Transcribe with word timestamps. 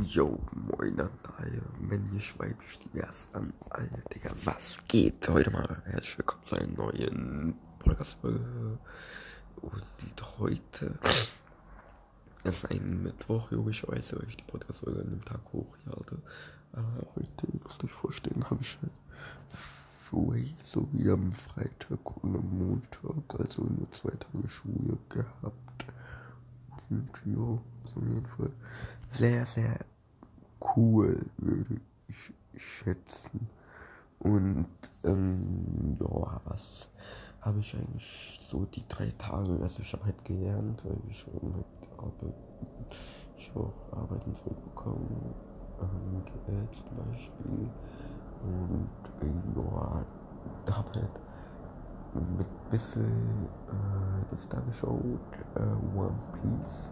Yo, 0.00 0.38
moin 0.54 0.98
an 1.00 1.10
alle 1.36 1.60
männlich, 1.78 2.38
weiblich, 2.38 2.78
divers 2.78 3.28
an 3.34 3.52
alle, 3.68 4.02
Digga, 4.14 4.30
was 4.42 4.78
geht? 4.88 5.28
Heute 5.28 5.50
mal 5.50 5.82
herzlich 5.84 6.16
willkommen 6.16 6.46
zu 6.46 6.56
einer 6.56 6.66
neuen 6.68 7.54
Podcast-Folge. 7.78 8.78
Und 9.60 10.38
heute 10.38 10.98
ist 12.44 12.70
ein 12.70 13.02
Mittwoch, 13.02 13.50
logischerweise, 13.50 14.16
weil 14.18 14.28
ich 14.28 14.38
die 14.38 14.44
Podcast-Folge 14.44 15.02
an 15.02 15.10
dem 15.10 15.24
Tag 15.26 15.40
hochlade. 15.52 16.22
Aber 16.72 17.06
heute, 17.14 17.46
müsst 17.62 17.82
ihr 17.82 17.84
euch 17.84 17.92
vorstellen, 17.92 18.48
habe 18.48 18.62
ich 18.62 18.78
free, 19.50 20.46
so 20.64 20.88
wie 20.92 21.10
am 21.10 21.32
Freitag 21.32 22.24
und 22.24 22.34
am 22.34 22.58
Montag, 22.58 23.38
also 23.38 23.62
nur 23.62 23.90
zwei 23.90 24.12
Tage 24.12 24.48
Schule 24.48 24.96
gehabt. 25.10 25.84
Und 26.88 27.10
ja, 27.26 27.58
auf 27.96 28.02
jeden 28.02 28.26
Fall 28.26 28.52
sehr, 29.08 29.46
sehr 29.46 29.78
cool, 30.76 31.24
würde 31.38 31.80
ich 32.08 32.32
schätzen. 32.56 33.48
Und 34.18 34.66
ähm, 35.04 35.96
ja, 35.98 36.40
was 36.44 36.88
habe 37.40 37.58
ich 37.58 37.74
eigentlich 37.74 38.40
so 38.48 38.64
die 38.66 38.86
drei 38.88 39.10
Tage, 39.18 39.58
also 39.60 39.82
ich 39.82 39.92
habe 39.92 40.04
halt 40.04 40.24
gelernt, 40.24 40.84
weil 40.84 40.98
ich 41.08 41.18
schon 41.18 41.34
mit 41.56 41.66
Arbeit, 41.98 42.34
ich 43.36 43.50
habe 43.50 43.66
auch 43.66 43.98
Arbeiten 43.98 44.34
zurückbekommen, 44.34 45.34
ähm, 45.80 46.24
Geld 46.46 46.70
zum 46.86 46.96
Beispiel. 46.96 47.70
Und 48.42 48.90
äh, 49.20 49.56
ja, 49.56 50.06
habe 50.70 51.00
halt 51.00 51.20
mit 52.14 52.46
bisschen 52.68 53.46
äh, 53.68 54.24
das 54.30 54.48
da 54.48 54.60
geschaut, 54.60 55.20
äh, 55.56 55.60
One 55.94 56.18
Piece. 56.40 56.90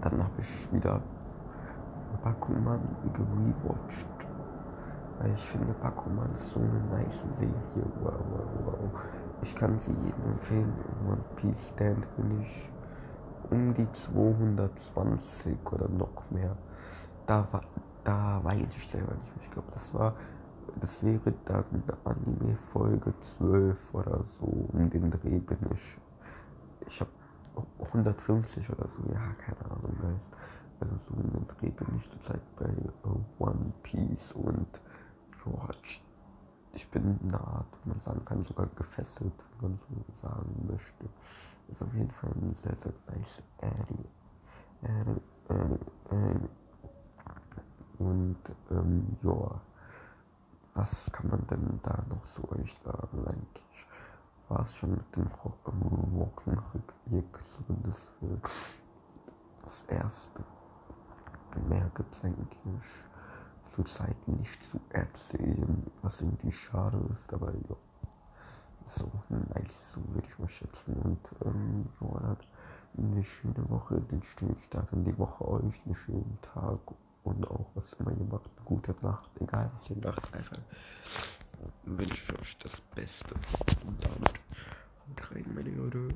Dann 0.00 0.22
habe 0.22 0.34
ich 0.38 0.72
wieder 0.72 1.00
Bakuman 2.22 2.80
gerewatcht. 3.14 4.06
Weil 5.18 5.32
ich 5.32 5.40
finde, 5.46 5.72
Bakuman 5.74 6.34
ist 6.34 6.52
so 6.52 6.60
eine 6.60 6.80
nice 6.90 7.22
Serie. 7.34 7.54
Wow, 8.00 8.20
wow, 8.30 8.48
wow. 8.64 9.00
Ich 9.42 9.54
kann 9.54 9.78
sie 9.78 9.92
jedem 9.92 10.24
empfehlen. 10.32 10.72
One 11.08 11.24
Piece 11.36 11.68
Stand 11.68 12.04
bin 12.16 12.40
ich 12.40 12.70
um 13.50 13.74
die 13.74 13.90
220 13.92 15.56
oder 15.72 15.88
noch 15.88 16.30
mehr. 16.30 16.56
Da, 17.26 17.46
war, 17.52 17.62
da 18.04 18.40
weiß 18.42 18.76
ich 18.76 18.88
selber 18.88 19.14
nicht 19.14 19.34
mehr. 19.34 19.42
Ich 19.42 19.50
glaube, 19.50 19.68
das 19.72 19.92
war, 19.94 20.14
das 20.80 21.02
wäre 21.02 21.32
dann 21.44 21.64
Anime 22.04 22.56
Folge 22.72 23.14
12 23.20 23.94
oder 23.94 24.24
so. 24.24 24.46
Um 24.72 24.90
den 24.90 25.10
Dreh 25.10 25.38
bin 25.38 25.58
ich. 25.72 25.98
Ich 26.86 27.00
habe 27.00 27.10
150 27.80 28.70
oder 28.70 28.88
so, 28.88 29.12
ja, 29.12 29.32
keine 29.34 29.70
Ahnung, 29.70 29.96
guys. 30.00 30.30
Also 30.80 30.96
so 31.08 31.14
in 31.14 31.32
den 31.32 31.46
Dreh 31.48 31.70
bin 31.70 31.96
ich 31.96 32.08
zurzeit 32.10 32.40
bei 32.56 32.68
uh, 33.08 33.18
One 33.38 33.72
Piece 33.82 34.32
und 34.32 34.68
ja, 35.46 35.68
ich, 36.74 36.90
bin 36.90 37.18
nah, 37.22 37.64
wie 37.82 37.88
man 37.90 38.00
sagen 38.00 38.24
kann, 38.24 38.44
sogar 38.44 38.66
gefesselt, 38.76 39.32
wenn 39.60 39.70
man 39.70 39.78
so 39.88 40.28
sagen 40.28 40.66
möchte. 40.68 41.04
Ist 41.68 41.82
auf 41.82 41.94
jeden 41.94 42.10
Fall 42.10 42.30
ein 42.30 42.54
sehr, 42.54 42.76
sehr 42.76 42.92
nice 43.08 43.42
Anime. 43.60 44.04
Anime, 44.82 45.20
Anime, 45.48 45.78
Anime. 46.10 46.48
Und 47.98 48.36
ähm, 48.70 49.16
ja, 49.22 49.60
was 50.74 51.10
kann 51.10 51.30
man 51.30 51.46
denn 51.46 51.80
da 51.82 52.04
noch 52.10 52.24
so 52.26 52.42
euch 52.50 52.74
sagen 52.84 53.26
eigentlich? 53.26 53.86
War 54.48 54.60
es 54.60 54.74
schon 54.76 54.92
mit 54.92 55.16
dem 55.16 55.28
Wochenrückblick, 55.32 57.44
zumindest 57.44 58.08
für 58.20 58.40
das 59.62 59.82
erste. 59.88 60.44
Mehr 61.68 61.90
gibt 61.94 62.14
es 62.14 62.24
eigentlich 62.24 62.48
zurzeit 63.74 64.28
nicht 64.28 64.58
zu 64.70 64.80
erzählen, 64.90 65.90
was 66.02 66.20
irgendwie 66.20 66.52
schade 66.52 66.98
ist, 67.12 67.32
aber 67.32 67.52
ja, 67.52 67.76
so 68.86 69.10
nice, 69.28 69.92
so 69.92 70.00
würde 70.14 70.28
ich 70.28 70.38
mal 70.38 70.48
schätzen. 70.48 70.94
Und 70.94 71.18
ähm, 71.44 71.88
ja, 72.00 72.36
eine 72.98 73.24
schöne 73.24 73.68
Woche, 73.68 74.00
den 74.00 74.22
schönen 74.22 74.58
Start 74.60 74.92
in 74.92 75.04
die 75.04 75.18
Woche 75.18 75.48
euch, 75.48 75.82
einen 75.84 75.94
schönen 75.94 76.38
Tag 76.40 76.78
und 77.24 77.50
auch 77.50 77.66
was 77.74 77.94
immer 77.94 78.12
ihr 78.12 78.26
macht, 78.26 78.48
eine 78.56 78.64
gute 78.64 78.94
Nacht, 79.02 79.30
egal 79.40 79.70
was 79.72 79.90
ihr 79.90 79.96
macht, 79.96 80.32
einfach 80.34 80.58
wünsche 81.84 82.32
ich 82.32 82.40
euch 82.40 82.56
das 82.58 82.80
Beste. 82.80 83.34